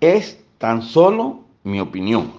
Es 0.00 0.42
tan 0.56 0.80
solo 0.80 1.40
mi 1.62 1.78
opinión. 1.78 2.32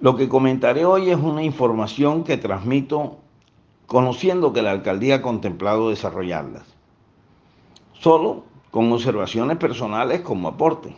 Lo 0.00 0.16
que 0.16 0.28
comentaré 0.28 0.84
hoy 0.84 1.08
es 1.08 1.16
una 1.16 1.42
información 1.42 2.24
que 2.24 2.36
transmito 2.36 3.16
conociendo 3.86 4.52
que 4.52 4.60
la 4.60 4.70
alcaldía 4.70 5.16
ha 5.16 5.22
contemplado 5.22 5.88
desarrollarlas, 5.88 6.64
solo 7.94 8.44
con 8.70 8.92
observaciones 8.92 9.56
personales 9.56 10.20
como 10.20 10.46
aporte. 10.46 10.94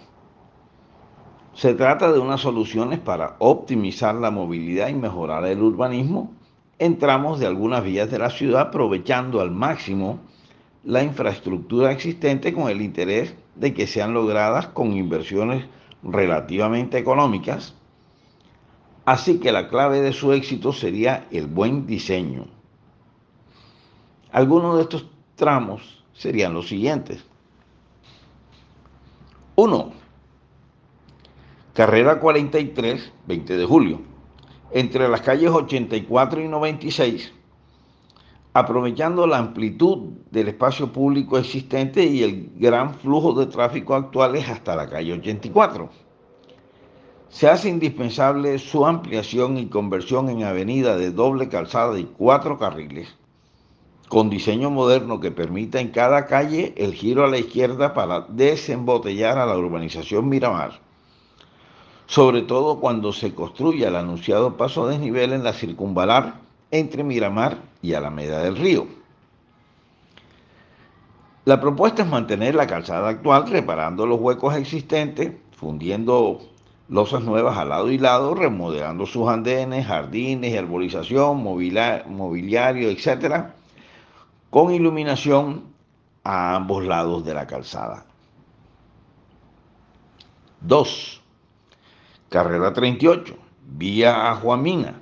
Se 1.55 1.75
trata 1.75 2.11
de 2.11 2.19
unas 2.19 2.41
soluciones 2.41 2.99
para 2.99 3.37
optimizar 3.39 4.17
la 4.17 4.33
movilidad 4.33 4.89
y 4.89 4.95
mejorar 4.95 5.45
el 5.47 5.63
urbanismo 5.63 6.33
en 6.81 6.99
tramos 6.99 7.39
de 7.39 7.47
algunas 7.47 7.85
vías 7.85 8.11
de 8.11 8.19
la 8.19 8.31
ciudad, 8.31 8.63
aprovechando 8.63 9.41
al 9.41 9.53
máximo 9.53 10.19
la 10.83 11.05
infraestructura 11.05 11.93
existente 11.93 12.53
con 12.53 12.69
el 12.69 12.83
interés 12.83 13.37
de 13.61 13.75
que 13.75 13.87
sean 13.87 14.15
logradas 14.15 14.69
con 14.69 14.95
inversiones 14.95 15.67
relativamente 16.03 16.97
económicas. 16.97 17.75
Así 19.05 19.39
que 19.39 19.53
la 19.53 19.69
clave 19.69 20.01
de 20.01 20.15
su 20.15 20.33
éxito 20.33 20.73
sería 20.73 21.27
el 21.31 21.47
buen 21.47 21.87
diseño. 21.87 22.47
Algunos 24.33 24.77
de 24.77 24.83
estos 24.83 25.07
tramos 25.37 26.03
serían 26.15 26.55
los 26.55 26.69
siguientes. 26.69 27.23
1. 29.57 29.93
Carrera 31.75 32.19
43, 32.19 33.13
20 33.27 33.57
de 33.59 33.65
julio, 33.67 34.01
entre 34.73 35.07
las 35.09 35.21
calles 35.21 35.51
84 35.51 36.41
y 36.41 36.49
96, 36.49 37.33
aprovechando 38.53 39.27
la 39.27 39.39
amplitud 39.39 40.11
del 40.31 40.49
espacio 40.49 40.93
público 40.93 41.39
existente 41.39 42.05
y 42.05 42.23
el 42.23 42.53
gran 42.57 42.95
flujo 42.95 43.33
de 43.33 43.47
tráfico 43.47 43.95
actuales 43.95 44.49
hasta 44.49 44.75
la 44.75 44.89
calle 44.89 45.13
84. 45.13 45.89
Se 47.29 47.49
hace 47.49 47.69
indispensable 47.69 48.59
su 48.59 48.85
ampliación 48.85 49.57
y 49.57 49.67
conversión 49.67 50.29
en 50.29 50.43
avenida 50.43 50.97
de 50.97 51.13
doble 51.13 51.49
calzada 51.49 51.99
y 51.99 52.05
cuatro 52.05 52.59
carriles 52.59 53.09
con 54.11 54.29
diseño 54.29 54.71
moderno 54.71 55.21
que 55.21 55.31
permita 55.31 55.79
en 55.79 55.91
cada 55.91 56.27
calle 56.27 56.75
el 56.77 56.95
giro 56.95 57.25
a 57.25 57.29
la 57.29 57.39
izquierda 57.39 57.95
para 57.95 58.23
desembotellar 58.23 59.39
a 59.39 59.47
la 59.47 59.57
urbanización 59.57 60.29
Miramar, 60.29 60.81
sobre 62.07 62.43
todo 62.43 62.81
cuando 62.81 63.13
se 63.13 63.33
construya 63.33 63.87
el 63.87 63.95
anunciado 63.95 64.57
paso 64.57 64.85
a 64.85 64.89
desnivel 64.89 65.33
en 65.33 65.45
la 65.45 65.53
circunvalar 65.53 66.41
entre 66.71 67.03
Miramar 67.05 67.59
y 67.83 67.95
Alameda 67.95 68.43
del 68.43 68.57
Río. 68.57 68.87
La 71.45 71.61
propuesta 71.61 72.03
es 72.03 72.09
mantener 72.09 72.55
la 72.55 72.67
calzada 72.67 73.09
actual 73.09 73.49
reparando 73.51 74.07
los 74.07 74.21
huecos 74.21 74.55
existentes, 74.57 75.33
fundiendo 75.53 76.41
losas 76.89 77.23
nuevas 77.23 77.57
al 77.57 77.71
lado 77.71 77.91
y 77.91 77.99
lado, 77.99 78.35
remodelando 78.35 79.07
sus 79.07 79.29
andenes, 79.29 79.87
jardines, 79.87 80.59
arbolización, 80.59 81.43
mobiliario, 81.43 82.91
etcétera, 82.91 83.55
con 84.51 84.73
iluminación 84.75 85.65
a 86.25 86.57
ambos 86.57 86.85
lados 86.85 87.25
de 87.25 87.35
la 87.35 87.47
calzada. 87.47 88.05
2. 90.61 91.23
Carrera 92.29 92.73
38, 92.73 93.35
vía 93.67 94.31
a 94.31 94.37
Juamina, 94.37 95.01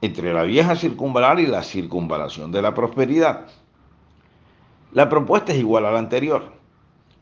entre 0.00 0.32
la 0.32 0.44
vieja 0.44 0.76
circunvalar 0.76 1.40
y 1.40 1.46
la 1.46 1.62
circunvalación 1.62 2.52
de 2.52 2.62
la 2.62 2.74
prosperidad. 2.74 3.46
La 4.92 5.08
propuesta 5.08 5.52
es 5.52 5.58
igual 5.58 5.86
a 5.86 5.90
la 5.90 5.98
anterior, 5.98 6.52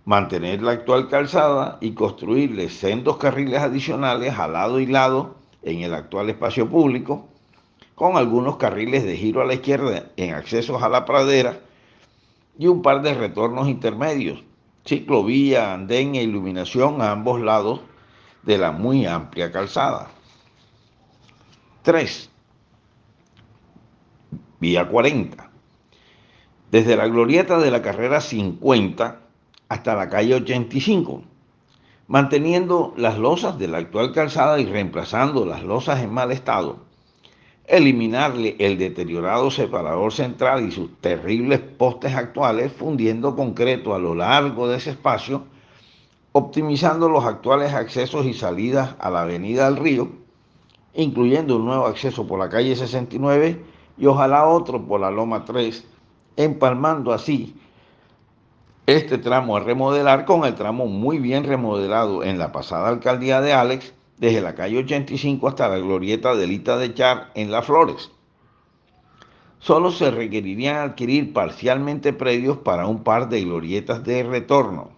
mantener 0.04 0.62
la 0.62 0.72
actual 0.72 1.08
calzada 1.08 1.78
y 1.80 1.92
construirle 1.92 2.68
sendos 2.68 3.16
carriles 3.16 3.60
adicionales 3.60 4.38
al 4.38 4.52
lado 4.52 4.78
y 4.78 4.86
lado 4.86 5.36
en 5.62 5.80
el 5.80 5.94
actual 5.94 6.30
espacio 6.30 6.68
público, 6.68 7.28
con 7.94 8.16
algunos 8.16 8.56
carriles 8.56 9.04
de 9.04 9.16
giro 9.16 9.40
a 9.40 9.46
la 9.46 9.54
izquierda 9.54 10.10
en 10.16 10.34
accesos 10.34 10.82
a 10.82 10.88
la 10.88 11.04
pradera 11.04 11.60
y 12.58 12.66
un 12.66 12.82
par 12.82 13.02
de 13.02 13.14
retornos 13.14 13.68
intermedios, 13.68 14.44
ciclovía, 14.84 15.74
andén 15.74 16.14
e 16.14 16.22
iluminación 16.22 17.02
a 17.02 17.10
ambos 17.10 17.40
lados 17.40 17.80
de 18.42 18.58
la 18.58 18.70
muy 18.70 19.06
amplia 19.06 19.50
calzada. 19.50 20.08
3. 21.82 22.30
Vía 24.60 24.88
40. 24.88 25.50
Desde 26.70 26.96
la 26.96 27.06
glorieta 27.06 27.58
de 27.58 27.70
la 27.70 27.82
carrera 27.82 28.20
50 28.20 29.20
hasta 29.68 29.94
la 29.94 30.08
calle 30.08 30.34
85, 30.34 31.22
manteniendo 32.08 32.94
las 32.96 33.18
losas 33.18 33.58
de 33.58 33.68
la 33.68 33.78
actual 33.78 34.12
calzada 34.12 34.60
y 34.60 34.66
reemplazando 34.66 35.44
las 35.44 35.62
losas 35.62 36.02
en 36.02 36.12
mal 36.12 36.32
estado 36.32 36.86
eliminarle 37.66 38.54
el 38.58 38.78
deteriorado 38.78 39.50
separador 39.50 40.12
central 40.12 40.66
y 40.66 40.72
sus 40.72 41.00
terribles 41.00 41.60
postes 41.60 42.14
actuales, 42.14 42.72
fundiendo 42.72 43.34
concreto 43.34 43.94
a 43.94 43.98
lo 43.98 44.14
largo 44.14 44.68
de 44.68 44.76
ese 44.76 44.90
espacio, 44.90 45.44
optimizando 46.32 47.08
los 47.08 47.24
actuales 47.24 47.74
accesos 47.74 48.26
y 48.26 48.34
salidas 48.34 48.94
a 48.98 49.10
la 49.10 49.22
avenida 49.22 49.68
del 49.68 49.82
río, 49.82 50.10
incluyendo 50.94 51.56
un 51.56 51.64
nuevo 51.66 51.86
acceso 51.86 52.26
por 52.26 52.38
la 52.38 52.48
calle 52.48 52.76
69 52.76 53.64
y 53.98 54.06
ojalá 54.06 54.46
otro 54.46 54.84
por 54.84 55.00
la 55.00 55.10
Loma 55.10 55.44
3, 55.44 55.84
empalmando 56.36 57.12
así 57.12 57.54
este 58.86 59.18
tramo 59.18 59.56
a 59.56 59.60
remodelar 59.60 60.24
con 60.24 60.44
el 60.44 60.54
tramo 60.54 60.86
muy 60.86 61.18
bien 61.18 61.42
remodelado 61.42 62.22
en 62.22 62.38
la 62.38 62.52
pasada 62.52 62.88
alcaldía 62.88 63.40
de 63.40 63.52
Alex 63.52 63.92
desde 64.18 64.40
la 64.40 64.54
calle 64.54 64.78
85 64.78 65.48
hasta 65.48 65.68
la 65.68 65.78
glorieta 65.78 66.36
de 66.36 66.46
Lita 66.46 66.76
de 66.76 66.94
Char 66.94 67.32
en 67.34 67.50
Las 67.50 67.66
Flores. 67.66 68.12
Solo 69.58 69.90
se 69.90 70.12
requerirían 70.12 70.76
adquirir 70.76 71.32
parcialmente 71.32 72.12
predios 72.12 72.58
para 72.58 72.86
un 72.86 73.02
par 73.02 73.28
de 73.28 73.42
glorietas 73.42 74.04
de 74.04 74.22
retorno. 74.22 74.90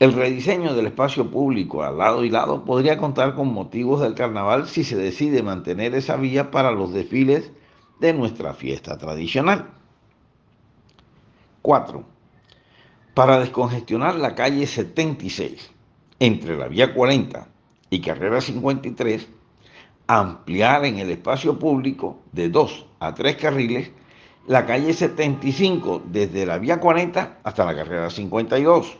El 0.00 0.14
rediseño 0.14 0.72
del 0.72 0.86
espacio 0.86 1.30
público 1.30 1.82
al 1.82 1.98
lado 1.98 2.24
y 2.24 2.30
lado 2.30 2.64
podría 2.64 2.96
contar 2.96 3.34
con 3.34 3.52
motivos 3.52 4.00
del 4.00 4.14
carnaval 4.14 4.66
si 4.66 4.82
se 4.82 4.96
decide 4.96 5.42
mantener 5.42 5.94
esa 5.94 6.16
vía 6.16 6.50
para 6.50 6.70
los 6.70 6.94
desfiles 6.94 7.52
de 7.98 8.14
nuestra 8.14 8.54
fiesta 8.54 8.96
tradicional. 8.96 9.72
4. 11.60 12.02
Para 13.12 13.40
descongestionar 13.40 14.14
la 14.14 14.34
calle 14.34 14.66
76 14.66 15.70
entre 16.18 16.56
la 16.56 16.68
vía 16.68 16.94
40 16.94 17.48
y 17.90 18.00
carrera 18.00 18.40
53, 18.40 19.28
ampliar 20.06 20.86
en 20.86 20.98
el 20.98 21.10
espacio 21.10 21.58
público 21.58 22.22
de 22.32 22.48
2 22.48 22.86
a 23.00 23.12
3 23.12 23.36
carriles 23.36 23.90
la 24.46 24.64
calle 24.64 24.94
75 24.94 26.04
desde 26.06 26.46
la 26.46 26.56
vía 26.56 26.80
40 26.80 27.40
hasta 27.44 27.66
la 27.66 27.76
carrera 27.76 28.08
52, 28.08 28.96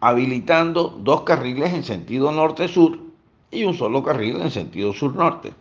habilitando 0.00 0.98
dos 1.00 1.22
carriles 1.22 1.72
en 1.72 1.84
sentido 1.84 2.30
norte-sur 2.32 2.98
y 3.50 3.64
un 3.64 3.74
solo 3.74 4.02
carril 4.02 4.40
en 4.40 4.50
sentido 4.50 4.92
sur-norte, 4.92 5.52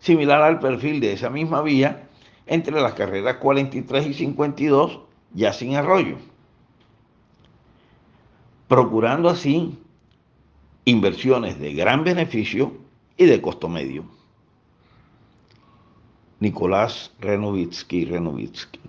similar 0.00 0.42
al 0.42 0.60
perfil 0.60 1.00
de 1.00 1.12
esa 1.12 1.30
misma 1.30 1.62
vía 1.62 2.08
entre 2.46 2.80
las 2.80 2.94
carreras 2.94 3.36
43 3.36 4.06
y 4.06 4.14
52, 4.14 5.00
ya 5.34 5.52
sin 5.52 5.76
arroyo, 5.76 6.16
procurando 8.66 9.28
así 9.28 9.78
inversiones 10.84 11.58
de 11.58 11.74
gran 11.74 12.04
beneficio 12.04 12.72
y 13.16 13.26
de 13.26 13.40
costo 13.42 13.68
medio. 13.68 14.04
Nicolás 16.40 17.12
Renovitsky 17.20 18.04
Renovitsky. 18.04 18.88